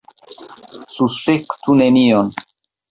[0.95, 2.37] Suspektu nenion.